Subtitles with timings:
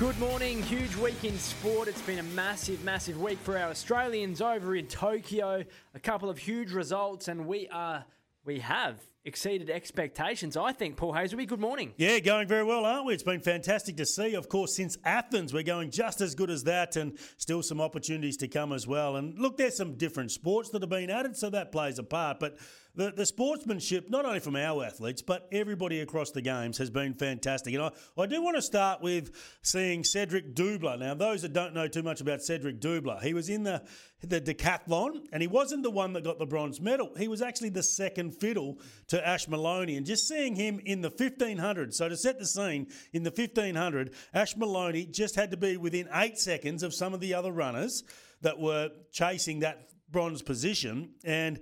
[0.00, 0.62] Good morning.
[0.62, 1.86] Huge week in sport.
[1.86, 5.62] It's been a massive, massive week for our Australians over in Tokyo.
[5.94, 8.06] A couple of huge results, and we are
[8.46, 10.56] we have exceeded expectations.
[10.56, 11.46] I think Paul Hasleby.
[11.46, 11.92] Good morning.
[11.98, 13.12] Yeah, going very well, aren't we?
[13.12, 14.34] It's been fantastic to see.
[14.34, 18.38] Of course, since Athens, we're going just as good as that, and still some opportunities
[18.38, 19.16] to come as well.
[19.16, 22.40] And look, there's some different sports that have been added, so that plays a part.
[22.40, 22.56] But
[22.94, 27.14] the, the sportsmanship, not only from our athletes, but everybody across the games has been
[27.14, 27.74] fantastic.
[27.74, 29.30] And I, I do want to start with
[29.62, 30.98] seeing Cedric Dubler.
[30.98, 33.82] Now, those that don't know too much about Cedric Dubler, he was in the,
[34.22, 37.10] the decathlon and he wasn't the one that got the bronze medal.
[37.16, 39.96] He was actually the second fiddle to Ash Moloney.
[39.96, 44.14] And just seeing him in the 1500, so to set the scene, in the 1500,
[44.34, 48.02] Ash Moloney just had to be within eight seconds of some of the other runners
[48.42, 51.10] that were chasing that bronze position.
[51.24, 51.60] And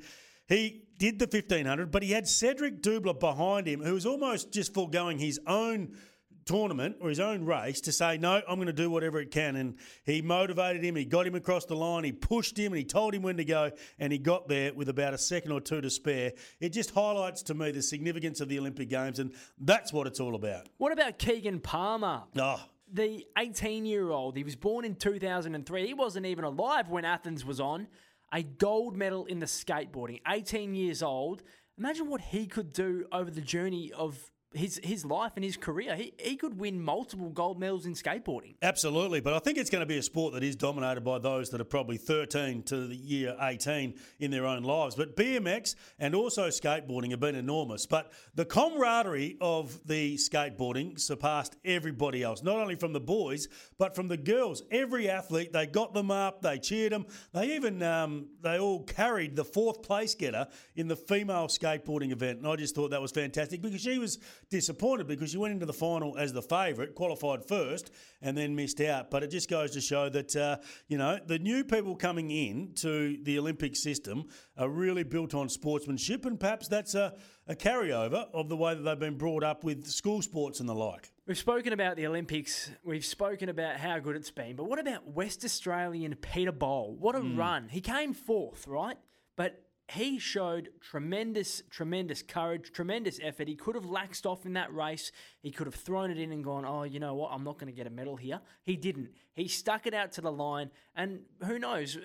[0.49, 4.75] he did the 1500, but he had Cedric Dubler behind him, who was almost just
[4.75, 5.97] foregoing his own
[6.45, 9.55] tournament or his own race to say, no, I'm going to do whatever it can.
[9.55, 12.85] And he motivated him, he got him across the line, he pushed him, and he
[12.85, 15.81] told him when to go, and he got there with about a second or two
[15.83, 16.33] to spare.
[16.59, 20.21] It just highlights to me the significance of the Olympic Games, and that's what it's
[20.21, 20.69] all about.
[20.79, 22.23] What about Keegan Palmer?
[22.39, 25.87] Oh, The 18 year old, he was born in 2003.
[25.87, 27.89] He wasn't even alive when Athens was on.
[28.33, 31.43] A gold medal in the skateboarding, 18 years old.
[31.79, 35.95] Imagine what he could do over the journey of his his life and his career.
[35.95, 38.55] He, he could win multiple gold medals in skateboarding.
[38.63, 41.51] Absolutely, but I think it's going to be a sport that is dominated by those
[41.51, 44.95] that are probably 13 to the year 18 in their own lives.
[44.95, 47.87] But BMX and also skateboarding have been enormous.
[47.87, 53.95] But the camaraderie of the skateboarding surpassed everybody else, not only from the boys, but
[53.95, 54.63] from the girls.
[54.71, 57.07] Every athlete, they got them up, they cheered them.
[57.35, 62.39] They even, um, they all carried the fourth place getter in the female skateboarding event.
[62.39, 64.19] And I just thought that was fantastic because she was
[64.51, 67.91] disappointed because you went into the final as the favourite, qualified first,
[68.23, 69.11] and then missed out.
[69.11, 72.73] But it just goes to show that, uh, you know, the new people coming in
[72.77, 74.25] to the Olympic system
[74.57, 77.15] are really built on sportsmanship, and perhaps that's a,
[77.47, 80.75] a carryover of the way that they've been brought up with school sports and the
[80.75, 81.13] like.
[81.27, 82.71] We've spoken about the Olympics.
[82.83, 84.57] We've spoken about how good it's been.
[84.57, 86.97] But what about West Australian Peter Bol?
[86.99, 87.69] What a run.
[87.69, 88.97] He came fourth, right?
[89.37, 93.49] But he showed tremendous, tremendous courage, tremendous effort.
[93.49, 95.13] He could have laxed off in that race.
[95.41, 97.31] He could have thrown it in and gone, oh, you know what?
[97.33, 98.41] I'm not going to get a medal here.
[98.65, 99.11] He didn't.
[99.35, 100.71] He stuck it out to the line.
[100.95, 101.97] And who knows?
[101.97, 102.01] Uh,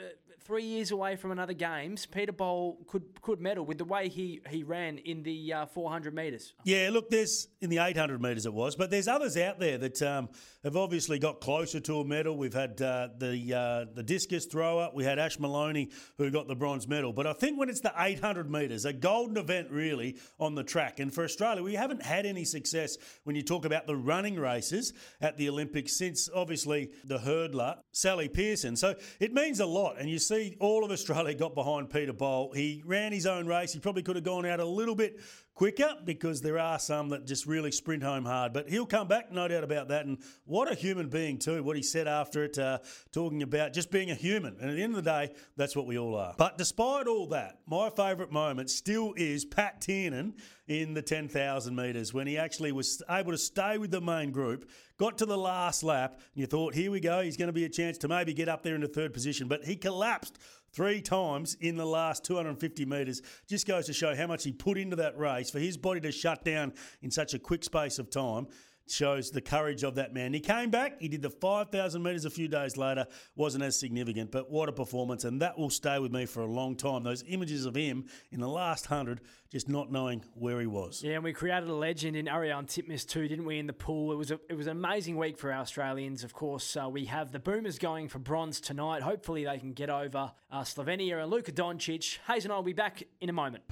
[0.45, 4.41] Three years away from another games, Peter Bol could could medal with the way he
[4.49, 6.53] he ran in the uh, 400 metres.
[6.65, 10.01] Yeah, look, there's in the 800 metres it was, but there's others out there that
[10.01, 10.27] um,
[10.65, 12.37] have obviously got closer to a medal.
[12.37, 16.55] We've had uh, the uh, the discus thrower, we had Ash Moloney who got the
[16.55, 17.13] bronze medal.
[17.13, 20.99] But I think when it's the 800 metres, a golden event really on the track,
[20.99, 24.91] and for Australia, we haven't had any success when you talk about the running races
[25.21, 28.75] at the Olympics since obviously the hurdler Sally Pearson.
[28.75, 32.51] So it means a lot, and you see all of Australia got behind Peter Bol.
[32.53, 33.73] He ran his own race.
[33.73, 35.19] He probably could have gone out a little bit
[35.55, 38.53] quicker because there are some that just really sprint home hard.
[38.53, 40.05] But he'll come back, no doubt about that.
[40.05, 41.63] And what a human being, too.
[41.63, 42.79] What he said after it, uh,
[43.11, 44.57] talking about just being a human.
[44.59, 46.33] And at the end of the day, that's what we all are.
[46.37, 50.35] But despite all that, my favourite moment still is Pat Tiernan
[50.67, 54.69] in the 10,000 metres when he actually was able to stay with the main group,
[54.97, 57.65] got to the last lap, and you thought, here we go, he's going to be
[57.65, 59.47] a chance to maybe get up there in the third position.
[59.47, 60.39] But he collapsed
[60.73, 63.21] three times in the last 250 metres.
[63.47, 66.11] Just goes to show how much he put into that race for his body to
[66.11, 68.47] shut down in such a quick space of time.
[68.87, 70.33] Shows the courage of that man.
[70.33, 70.99] He came back.
[70.99, 73.07] He did the 5,000 metres a few days later.
[73.35, 75.23] Wasn't as significant, but what a performance.
[75.23, 77.03] And that will stay with me for a long time.
[77.03, 81.01] Those images of him in the last 100, just not knowing where he was.
[81.01, 83.57] Yeah, and we created a legend in Ariarne Titmus too, didn't we?
[83.57, 86.25] In the pool, it was a, it was an amazing week for our Australians.
[86.25, 89.01] Of course, uh, we have the Boomers going for bronze tonight.
[89.01, 92.17] Hopefully, they can get over uh, Slovenia and Luka Doncic.
[92.27, 93.63] Hayes and I will be back in a moment.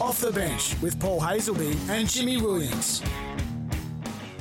[0.00, 3.02] Off the bench with Paul Hasleby and Jimmy Williams.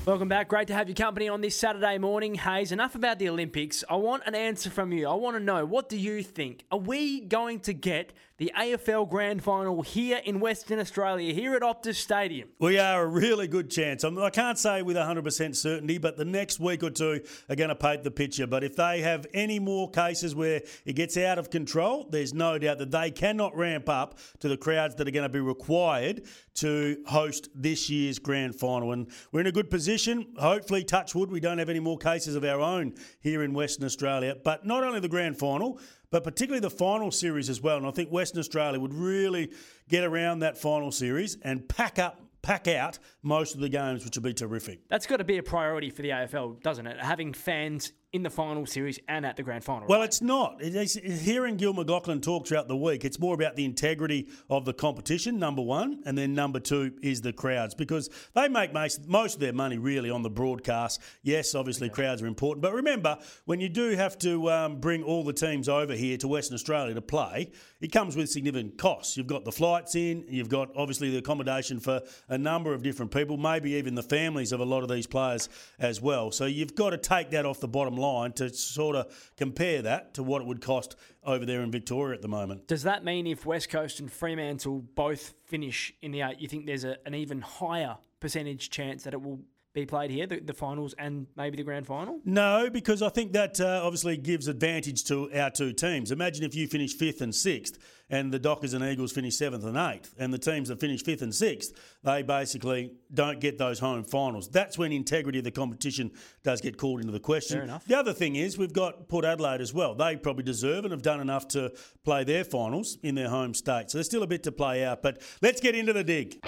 [0.07, 0.47] Welcome back.
[0.47, 2.35] Great to have your company on this Saturday morning.
[2.35, 3.83] Hayes, enough about the Olympics.
[3.89, 5.05] I want an answer from you.
[5.05, 6.63] I want to know what do you think?
[6.71, 11.61] Are we going to get the AFL Grand Final here in Western Australia, here at
[11.61, 12.47] Optus Stadium?
[12.59, 14.05] We are a really good chance.
[14.05, 17.19] I, I can't say with 100% certainty, but the next week or two
[17.49, 18.47] are going to paint the picture.
[18.47, 22.57] But if they have any more cases where it gets out of control, there's no
[22.57, 26.21] doubt that they cannot ramp up to the crowds that are going to be required
[26.53, 28.93] to host this year's Grand Final.
[28.93, 29.96] And we're in a good position.
[30.37, 33.85] Hopefully, touch wood, we don't have any more cases of our own here in Western
[33.85, 34.35] Australia.
[34.43, 35.79] But not only the Grand Final,
[36.09, 37.77] but particularly the final series as well.
[37.77, 39.51] And I think Western Australia would really
[39.89, 44.15] get around that final series and pack up pack out most of the games, which
[44.15, 44.79] would be terrific.
[44.87, 46.97] That's got to be a priority for the AFL, doesn't it?
[46.97, 49.85] Having fans in the final series and at the grand final.
[49.87, 50.57] Well, it's not.
[50.61, 54.73] It's, hearing Gil McLachlan talk throughout the week, it's more about the integrity of the
[54.73, 59.39] competition, number one, and then number two is the crowds because they make most, of
[59.41, 61.01] their money really on the broadcast.
[61.21, 62.61] Yes, obviously, crowds are important.
[62.61, 66.29] But remember, when you do have to um, bring all the teams over here to
[66.29, 67.51] Western Australia to play,
[67.81, 69.17] it comes with significant costs.
[69.17, 73.11] You've got the flights in, you've got obviously the accommodation for a number of different
[73.11, 76.31] people, maybe even the families of a lot of these players as well.
[76.31, 80.13] So you've got to take that off the bottom line to sort of compare that
[80.13, 82.67] to what it would cost over there in Victoria at the moment.
[82.67, 86.65] Does that mean if West Coast and Fremantle both finish in the eight, you think
[86.65, 89.41] there's a, an even higher percentage chance that it will
[89.73, 92.19] be played here, the, the finals and maybe the grand final?
[92.25, 96.11] No, because I think that uh, obviously gives advantage to our two teams.
[96.11, 97.77] Imagine if you finish fifth and sixth,
[98.09, 101.21] and the Dockers and Eagles finish seventh and eighth, and the teams that finish fifth
[101.21, 101.73] and sixth,
[102.03, 104.49] they basically don't get those home finals.
[104.49, 106.11] That's when integrity of the competition
[106.43, 107.57] does get called into the question.
[107.57, 107.85] Fair enough.
[107.85, 109.95] The other thing is we've got Port Adelaide as well.
[109.95, 111.73] They probably deserve and have done enough to
[112.03, 113.91] play their finals in their home state.
[113.91, 115.01] So there's still a bit to play out.
[115.01, 116.41] But let's get into the dig.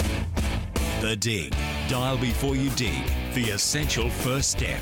[1.02, 1.56] The Dig.
[1.88, 3.04] Dial before you dig.
[3.34, 4.82] The essential first step.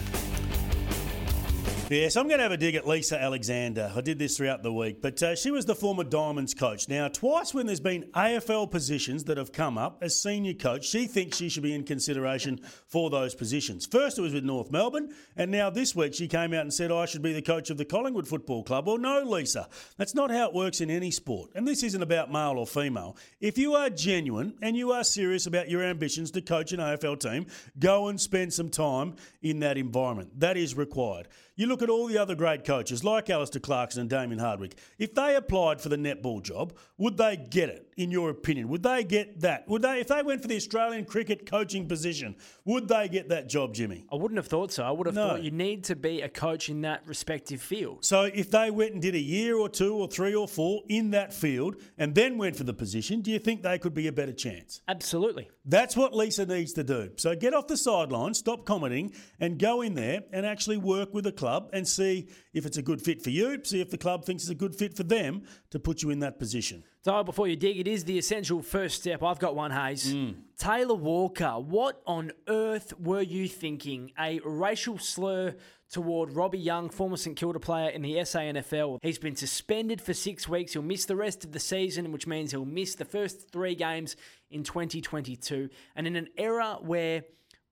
[1.90, 3.94] Yes, I'm going to have a dig at Lisa Alexander.
[3.96, 6.90] I did this throughout the week, but uh, she was the former Diamonds coach.
[6.90, 11.08] Now, twice when there's been AFL positions that have come up as senior coach, she
[11.08, 13.86] thinks she should be in consideration for those positions.
[13.86, 16.92] First, it was with North Melbourne, and now this week she came out and said,
[16.92, 18.86] I should be the coach of the Collingwood Football Club.
[18.86, 21.52] Well, no, Lisa, that's not how it works in any sport.
[21.56, 23.16] And this isn't about male or female.
[23.40, 27.18] If you are genuine and you are serious about your ambitions to coach an AFL
[27.18, 27.46] team,
[27.80, 30.38] go and spend some time in that environment.
[30.38, 31.30] That is required.
[31.60, 34.78] You look at all the other great coaches like Alastair Clarkson and Damien Hardwick.
[35.00, 37.84] If they applied for the netball job, would they get it?
[37.98, 39.68] In your opinion, would they get that?
[39.68, 43.50] Would they, if they went for the Australian cricket coaching position, would they get that
[43.50, 44.06] job, Jimmy?
[44.12, 44.84] I wouldn't have thought so.
[44.84, 45.30] I would have No.
[45.30, 48.06] thought you need to be a coach in that respective field.
[48.06, 51.10] So if they went and did a year or two or three or four in
[51.10, 54.12] that field and then went for the position, do you think they could be a
[54.12, 54.82] better chance?
[54.88, 55.50] Absolutely.
[55.66, 57.10] That's what Lisa needs to do.
[57.18, 61.24] So get off the sideline, stop commenting, and go in there and actually work with
[61.24, 64.26] the club and see if it's a good fit for you, see if the club
[64.26, 66.84] thinks it's a good fit for them to put you in that position.
[67.04, 69.24] So before you dig, it is the essential first step.
[69.24, 70.14] I've got one, Hayes.
[70.14, 70.36] Mm.
[70.58, 74.12] Taylor Walker, what on earth were you thinking?
[74.20, 75.56] A racial slur
[75.90, 79.00] toward Robbie Young, former St Kilda player in the SANFL.
[79.02, 80.74] He's been suspended for six weeks.
[80.74, 84.16] He'll miss the rest of the season, which means he'll miss the first three games
[84.50, 85.70] in 2022.
[85.96, 87.24] And in an era where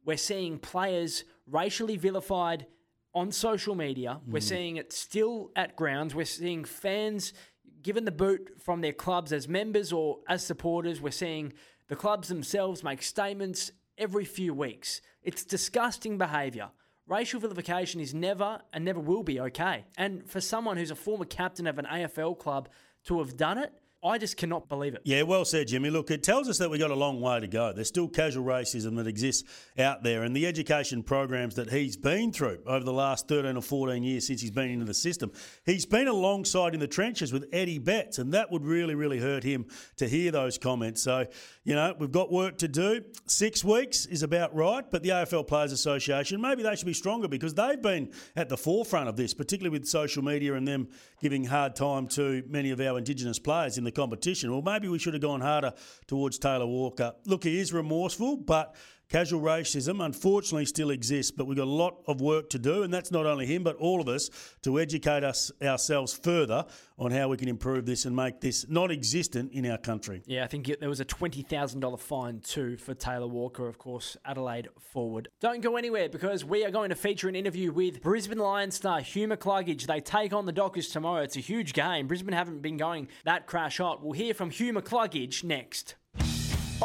[0.06, 2.68] we're seeing players racially vilified
[3.16, 4.20] on social media.
[4.28, 4.44] We're mm.
[4.44, 6.14] seeing it still at grounds.
[6.14, 7.34] We're seeing fans
[7.82, 11.02] given the boot from their clubs as members or as supporters.
[11.02, 11.54] We're seeing
[11.88, 15.02] the clubs themselves make statements every few weeks.
[15.24, 16.70] It's disgusting behaviour.
[17.08, 19.86] Racial vilification is never and never will be okay.
[19.98, 22.70] And for someone who's a former captain of an AFL club
[23.06, 23.72] to have done it,
[24.06, 25.02] I just cannot believe it.
[25.04, 25.90] Yeah, well said, Jimmy.
[25.90, 27.74] Look, it tells us that we've got a long way to go.
[27.74, 32.32] There's still casual racism that exists out there, and the education programs that he's been
[32.32, 35.32] through over the last 13 or 14 years since he's been into the system,
[35.66, 39.44] he's been alongside in the trenches with Eddie Betts, and that would really, really hurt
[39.44, 39.66] him
[39.98, 41.02] to hear those comments.
[41.02, 41.26] So,
[41.64, 43.02] you know, we've got work to do.
[43.26, 47.28] Six weeks is about right, but the AFL Players Association, maybe they should be stronger
[47.28, 50.90] because they've been at the forefront of this, particularly with social media and them
[51.22, 54.52] giving hard time to many of our Indigenous players in the competition.
[54.52, 55.74] Well, maybe we should have gone harder
[56.08, 57.14] towards Taylor Walker.
[57.26, 58.76] Look, he is remorseful, but
[59.10, 61.32] casual racism unfortunately still exists.
[61.32, 63.76] But we've got a lot of work to do, and that's not only him, but
[63.78, 64.30] all of us
[64.64, 66.66] to educate us ourselves further
[66.98, 70.22] on how we can improve this and make this non existent in our country.
[70.26, 74.70] Yeah, I think there was a $20,000 fine too for Taylor Walker, of course, Adelaide
[74.80, 75.30] forward.
[75.40, 79.02] Don't go anywhere because we are going to feature an interview with Brisbane Lions star
[79.02, 79.88] Hugh McCluggage.
[79.88, 81.22] They take on the Dockers tomorrow.
[81.22, 82.08] It's a huge game.
[82.08, 84.04] Brisbane haven't been going that crash hot.
[84.04, 85.96] We'll hear from Hugh McCluggage next.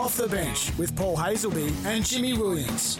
[0.00, 2.98] Off the bench with Paul Hasleby and Jimmy Williams.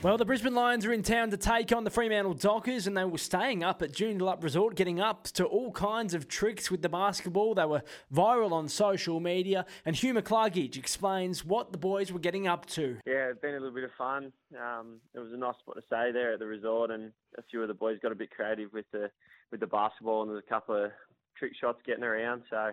[0.00, 3.04] Well, the Brisbane Lions are in town to take on the Fremantle Dockers, and they
[3.04, 6.88] were staying up at Joondalup Resort, getting up to all kinds of tricks with the
[6.88, 7.56] basketball.
[7.56, 7.82] They were
[8.14, 12.98] viral on social media, and Hugh McCluggage explains what the boys were getting up to.
[13.04, 14.32] Yeah, it's been a little bit of fun.
[14.56, 17.60] Um, it was a nice spot to stay there at the resort, and a few
[17.60, 19.10] of the boys got a bit creative with the
[19.50, 20.92] with the basketball, and there's a couple of
[21.36, 22.44] trick shots getting around.
[22.50, 22.70] So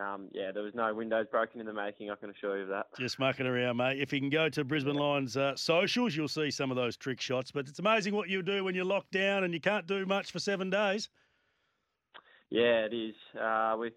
[0.00, 2.68] um, yeah, there was no windows broken in the making, I can assure you of
[2.70, 2.86] that.
[2.98, 4.00] Just mucking around, mate.
[4.00, 7.20] If you can go to Brisbane Lions uh, socials, you'll see some of those trick
[7.20, 7.52] shots.
[7.52, 10.32] But it's amazing what you do when you're locked down and you can't do much
[10.32, 11.08] for seven days.
[12.50, 13.14] Yeah, it is.
[13.40, 13.90] Uh, we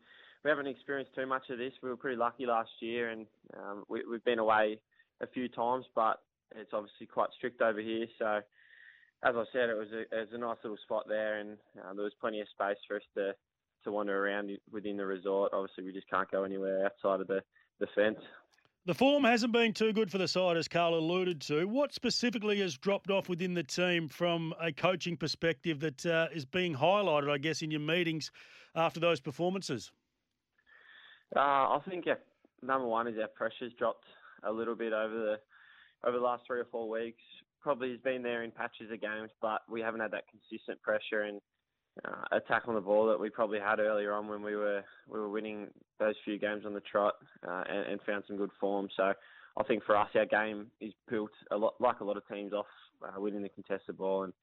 [0.44, 1.74] we haven't experienced too much of this.
[1.82, 3.26] We were pretty lucky last year, and
[3.58, 4.80] um, we, we've been away
[5.22, 6.22] a few times, but
[6.56, 8.06] it's obviously quite strict over here.
[8.20, 8.40] So,
[9.24, 11.98] as I said, it was a, it was a nice little spot there, and um,
[11.98, 13.34] there was plenty of space for us to
[13.88, 15.54] to wander around within the resort.
[15.54, 17.42] Obviously, we just can't go anywhere outside of the,
[17.80, 18.20] the fence.
[18.86, 21.68] The form hasn't been too good for the side, as Carl alluded to.
[21.68, 26.46] What specifically has dropped off within the team from a coaching perspective that uh, is
[26.46, 28.32] being highlighted, I guess, in your meetings
[28.76, 29.92] after those performances?
[31.36, 32.16] Uh, I think yeah,
[32.62, 34.06] number one is our pressure's dropped
[34.44, 35.36] a little bit over the
[36.08, 37.22] over the last three or four weeks.
[37.62, 41.24] Probably has been there in patches of games, but we haven't had that consistent pressure
[41.24, 41.42] and
[42.06, 45.20] uh, attack on the ball that we probably had earlier on when we were we
[45.20, 45.68] were winning
[46.00, 47.16] those few games on the trot
[47.48, 48.88] uh, and, and, found some good form.
[48.96, 49.14] So
[49.58, 52.54] I think for us, our game is built a lot like a lot of teams
[52.54, 52.66] off
[53.04, 54.34] uh, winning the contested ball and,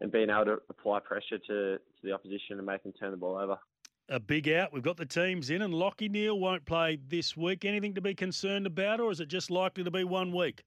[0.00, 3.16] and being able to apply pressure to, to the opposition and make them turn the
[3.16, 3.56] ball over.
[4.08, 4.72] A big out.
[4.72, 7.64] We've got the teams in, and Lachie Neale won't play this week.
[7.64, 10.64] Anything to be concerned about, or is it just likely to be one week?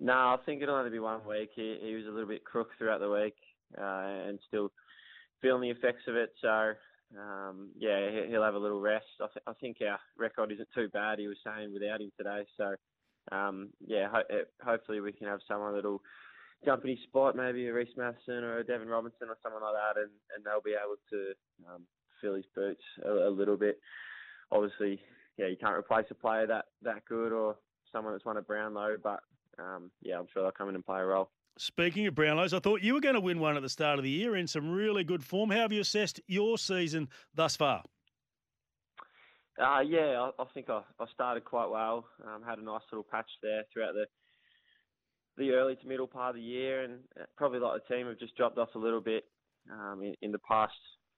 [0.00, 1.50] No, I think it'll only be one week.
[1.54, 3.34] He, he was a little bit crook throughout the week
[3.76, 4.70] uh, and still
[5.40, 6.32] feeling the effects of it.
[6.40, 6.72] So
[7.16, 9.06] um, yeah, he'll have a little rest.
[9.20, 11.18] I, th- I, think our record isn't too bad.
[11.18, 12.44] He was saying without him today.
[12.56, 12.74] So
[13.32, 16.02] um, yeah, ho- eh, hopefully we can have someone that'll
[16.64, 19.74] jump in his spot, maybe a Rhys Mathieson or a Devon Robertson or someone like
[19.74, 21.82] that, and, and they'll be able to um,
[22.20, 23.78] fill his boots a, a, little bit.
[24.50, 25.00] Obviously,
[25.36, 27.56] yeah, you can't replace a player that that good or
[27.92, 29.20] someone that's won a Brownlow, but
[29.58, 31.30] um, yeah, I'm sure they'll come in and play a role.
[31.60, 34.04] Speaking of Brownlows, I thought you were going to win one at the start of
[34.04, 35.50] the year in some really good form.
[35.50, 37.82] How have you assessed your season thus far?
[39.60, 42.06] Uh, yeah, I, I think I, I, started quite well.
[42.24, 44.06] Um, had a nice little patch there throughout the
[45.36, 48.20] the early to middle part of the year, and uh, probably like the team have
[48.20, 49.24] just dropped off a little bit
[49.72, 50.74] um, in, in, the past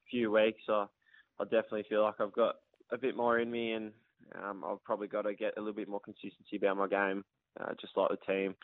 [0.09, 0.61] few weeks.
[0.69, 0.85] I,
[1.39, 2.55] I definitely feel like I've got
[2.91, 3.91] a bit more in me, and
[4.43, 7.23] um, I've probably got to get a little bit more consistency about my game,
[7.59, 8.55] uh, just like the team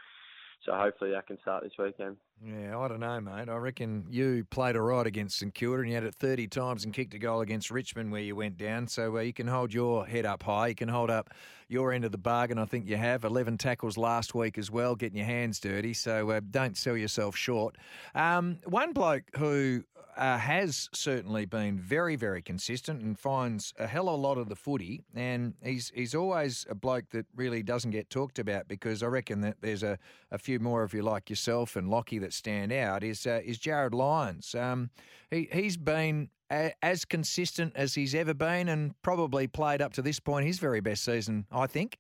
[0.66, 2.18] so hopefully that can start this weekend.
[2.46, 3.50] Yeah, I don't know, mate.
[3.50, 6.86] I reckon you played a right against St Kilda and you had it 30 times
[6.86, 8.88] and kicked a goal against Richmond where you went down.
[8.88, 10.68] So uh, you can hold your head up high.
[10.68, 11.32] You can hold up
[11.68, 12.60] your end of the bargain.
[12.60, 15.94] I think you have 11 tackles last week as well, getting your hands dirty.
[15.94, 17.76] So uh, don't sell yourself short.
[18.14, 19.84] Um, one bloke who
[20.18, 24.50] uh, has certainly been very, very consistent and finds a hell of a lot of
[24.50, 25.04] the footy.
[25.14, 29.42] And he's he's always a bloke that really doesn't get talked about because I reckon
[29.42, 29.98] that there's a,
[30.32, 33.04] a few more of you like yourself and Lachie that stand out.
[33.04, 34.56] Is uh, is Jarryd Lyons?
[34.56, 34.90] Um,
[35.30, 40.02] he he's been a, as consistent as he's ever been, and probably played up to
[40.02, 42.00] this point his very best season, I think.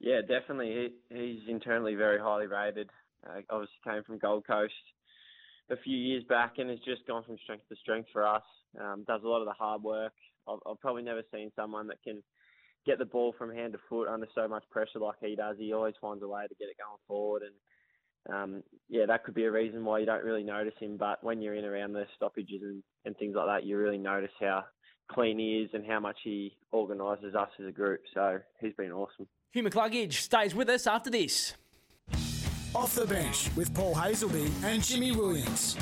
[0.00, 0.92] Yeah, definitely.
[1.10, 2.90] He, he's internally very highly rated.
[3.26, 4.72] Uh, obviously, came from Gold Coast
[5.70, 8.42] a few years back and has just gone from strength to strength for us.
[8.80, 10.12] Um, does a lot of the hard work.
[10.48, 12.22] I've, I've, probably never seen someone that can
[12.86, 15.56] get the ball from hand to foot under so much pressure like he does.
[15.58, 19.34] He always finds a way to get it going forward, and um, yeah, that could
[19.34, 20.96] be a reason why you don't really notice him.
[20.98, 24.30] But when you're in around the stoppages and, and things like that, you really notice
[24.40, 24.64] how
[25.10, 28.00] clean he is and how much he organises us as a group.
[28.14, 29.26] So he's been awesome.
[29.52, 31.54] Hugh McCluggage stays with us after this.
[32.78, 35.76] Off the bench with Paul Hasleby and Jimmy Williams.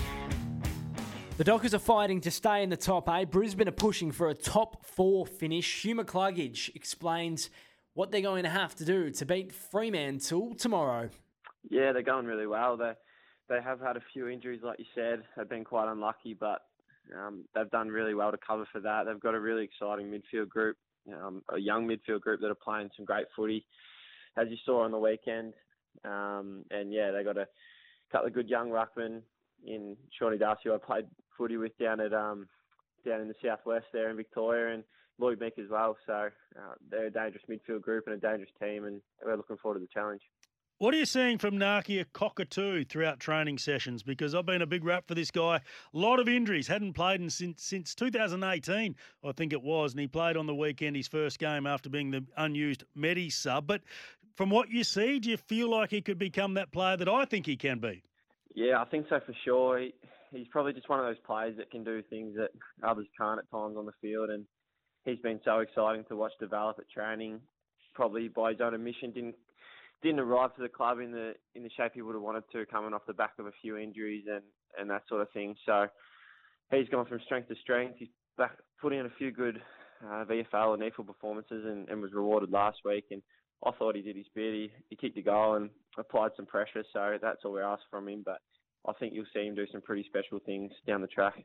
[1.36, 3.30] The Dockers are fighting to stay in the top eight.
[3.30, 5.82] Brisbane are pushing for a top four finish.
[5.82, 7.50] Hugh McCluggage explains
[7.92, 11.10] what they're going to have to do to beat Fremantle tomorrow.
[11.68, 12.78] Yeah, they're going really well.
[12.78, 12.92] They
[13.50, 15.22] they have had a few injuries, like you said.
[15.36, 16.62] They've been quite unlucky, but
[17.14, 19.04] um, they've done really well to cover for that.
[19.04, 20.78] They've got a really exciting midfield group,
[21.12, 23.66] um, a young midfield group that are playing some great footy.
[24.38, 25.52] As you saw on the weekend,
[26.04, 27.46] um, and yeah, they got a
[28.12, 29.22] couple of good young ruckmen
[29.66, 32.48] in Sean Darcy, who I played footy with down at um,
[33.04, 34.84] down in the southwest there in Victoria, and
[35.18, 35.96] Lloyd Meek as well.
[36.06, 39.78] So uh, they're a dangerous midfield group and a dangerous team, and we're looking forward
[39.78, 40.22] to the challenge.
[40.78, 44.02] What are you seeing from Nakia Cockatoo throughout training sessions?
[44.02, 45.56] Because I've been a big rap for this guy.
[45.56, 45.60] A
[45.94, 46.66] lot of injuries.
[46.68, 49.92] Hadn't played in since, since 2018, I think it was.
[49.92, 53.66] And he played on the weekend his first game after being the unused Medi sub.
[53.66, 53.80] But
[54.36, 57.24] from what you see, do you feel like he could become that player that I
[57.24, 58.02] think he can be?
[58.54, 59.78] Yeah, I think so for sure.
[59.78, 59.94] He,
[60.30, 62.50] he's probably just one of those players that can do things that
[62.86, 64.44] others can't at times on the field, and
[65.04, 67.40] he's been so exciting to watch develop at training.
[67.94, 69.36] Probably by his own admission, didn't
[70.02, 72.66] didn't arrive to the club in the in the shape he would have wanted to,
[72.66, 74.42] coming off the back of a few injuries and
[74.78, 75.54] and that sort of thing.
[75.64, 75.86] So
[76.70, 77.96] he's gone from strength to strength.
[77.98, 79.62] He's back put in a few good
[80.04, 83.04] uh, VFL and EFL performances and, and was rewarded last week.
[83.10, 83.22] And
[83.64, 84.52] I thought he did his bit.
[84.52, 86.84] He, he kicked a goal and applied some pressure.
[86.92, 88.22] So that's all we asked from him.
[88.24, 88.40] But
[88.86, 91.44] I think you'll see him do some pretty special things down the track.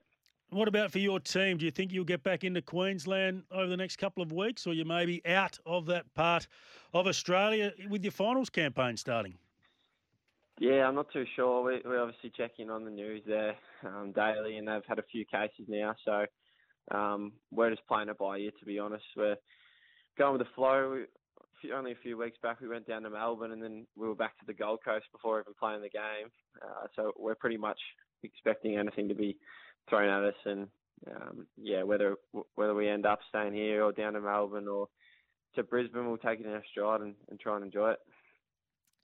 [0.50, 1.58] What about for your team?
[1.58, 4.74] Do you think you'll get back into Queensland over the next couple of weeks, or
[4.74, 6.46] you may be out of that part
[6.94, 9.38] of Australia with your finals campaign starting?
[10.60, 11.64] Yeah, I'm not too sure.
[11.64, 15.24] We, we're obviously checking on the news there um, daily, and they've had a few
[15.26, 16.26] cases now, so
[16.94, 18.52] um, we're just playing it by ear.
[18.60, 19.38] To be honest, we're
[20.18, 21.06] going with the flow.
[21.64, 24.16] We, only a few weeks back, we went down to Melbourne, and then we were
[24.16, 26.30] back to the Gold Coast before even playing the game.
[26.62, 27.80] Uh, so we're pretty much
[28.24, 29.38] expecting anything to be
[29.90, 30.68] thrown at us, and
[31.08, 32.16] um, yeah, whether
[32.56, 34.88] whether we end up staying here or down to Melbourne or
[35.56, 38.00] to Brisbane, we'll take it in our stride and, and try and enjoy it.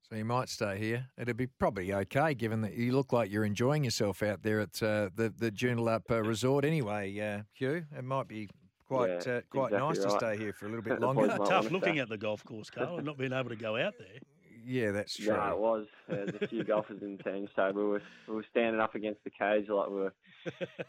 [0.09, 1.07] So you might stay here.
[1.17, 4.81] It'd be probably okay, given that you look like you're enjoying yourself out there at
[4.81, 6.63] uh, the the Joondalup uh, Resort.
[6.63, 8.49] Anyway, uh, Hugh, it might be
[8.87, 11.27] quite Yeah, uh, quite exactly nice to stay here for a little bit longer.
[11.27, 14.19] Tough looking at the golf course, Carl, and not being able to go out there.
[14.65, 15.27] Yeah, that's true.
[15.27, 15.85] Yeah, it was.
[16.09, 19.23] There's a few golfers in the team, so we were we were standing up against
[19.23, 20.13] the cage like we were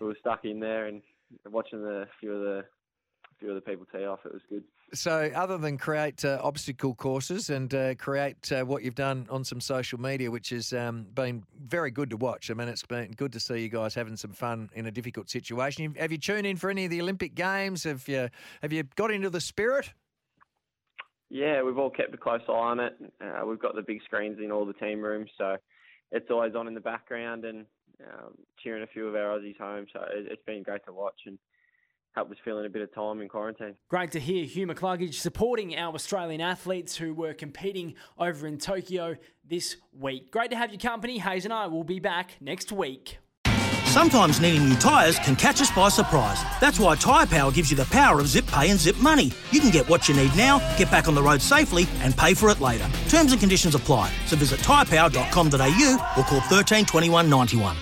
[0.00, 1.00] we were stuck in there and
[1.46, 2.64] watching the few of the
[3.38, 4.20] few of the people tee off.
[4.24, 4.64] It was good.
[4.94, 9.44] So, other than create uh, obstacle courses and uh, create uh, what you've done on
[9.44, 12.50] some social media, which has um, been very good to watch.
[12.50, 15.28] I mean, it's been good to see you guys having some fun in a difficult
[15.28, 15.94] situation.
[15.98, 17.84] Have you tuned in for any of the Olympic Games?
[17.84, 18.28] Have you
[18.62, 19.92] have you got into the spirit?
[21.30, 22.96] Yeah, we've all kept a close eye on it.
[23.20, 25.56] Uh, we've got the big screens in all the team rooms, so
[26.10, 27.66] it's always on in the background and
[28.02, 29.86] um, cheering a few of our Aussies home.
[29.92, 31.38] So it, it's been great to watch and
[32.14, 33.74] helped us fill in a bit of time in quarantine.
[33.88, 39.16] Great to hear Hugh McCluggage supporting our Australian athletes who were competing over in Tokyo
[39.48, 40.30] this week.
[40.30, 41.18] Great to have your company.
[41.18, 43.18] Hayes and I will be back next week.
[43.88, 46.42] Sometimes needing new tyres can catch us by surprise.
[46.60, 49.32] That's why Tyre Power gives you the power of zip pay and zip money.
[49.50, 52.34] You can get what you need now, get back on the road safely, and pay
[52.34, 52.86] for it later.
[53.08, 54.12] Terms and conditions apply.
[54.26, 57.76] So visit tyrepower.com.au or call 13 21 91.